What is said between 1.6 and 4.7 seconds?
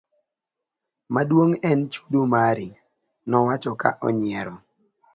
en chudo mari, nowacho ka onyiero.